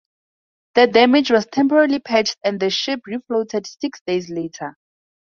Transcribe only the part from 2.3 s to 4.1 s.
and the ship refloated six